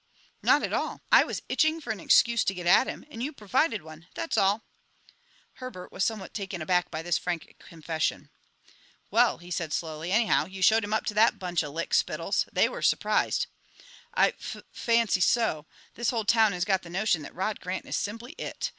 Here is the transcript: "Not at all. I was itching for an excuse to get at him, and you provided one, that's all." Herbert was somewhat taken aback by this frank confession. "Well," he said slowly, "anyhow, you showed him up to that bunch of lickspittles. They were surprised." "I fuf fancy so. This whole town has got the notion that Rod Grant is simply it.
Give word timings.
"Not 0.41 0.63
at 0.63 0.73
all. 0.73 1.01
I 1.11 1.23
was 1.23 1.43
itching 1.47 1.79
for 1.79 1.91
an 1.91 1.99
excuse 1.99 2.43
to 2.45 2.55
get 2.55 2.65
at 2.65 2.87
him, 2.87 3.05
and 3.11 3.21
you 3.21 3.31
provided 3.31 3.83
one, 3.83 4.07
that's 4.15 4.35
all." 4.35 4.63
Herbert 5.61 5.91
was 5.91 6.03
somewhat 6.03 6.33
taken 6.33 6.59
aback 6.59 6.89
by 6.89 7.03
this 7.03 7.19
frank 7.19 7.55
confession. 7.59 8.31
"Well," 9.11 9.37
he 9.37 9.51
said 9.51 9.71
slowly, 9.71 10.11
"anyhow, 10.11 10.47
you 10.47 10.63
showed 10.63 10.83
him 10.83 10.91
up 10.95 11.05
to 11.05 11.13
that 11.13 11.37
bunch 11.37 11.61
of 11.61 11.73
lickspittles. 11.75 12.47
They 12.51 12.67
were 12.67 12.81
surprised." 12.81 13.45
"I 14.11 14.31
fuf 14.31 14.63
fancy 14.71 15.21
so. 15.21 15.67
This 15.93 16.09
whole 16.09 16.25
town 16.25 16.51
has 16.53 16.65
got 16.65 16.81
the 16.81 16.89
notion 16.89 17.21
that 17.21 17.35
Rod 17.35 17.59
Grant 17.59 17.85
is 17.85 17.95
simply 17.95 18.31
it. 18.39 18.69